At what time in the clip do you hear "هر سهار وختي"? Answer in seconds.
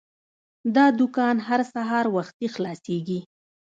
1.47-2.47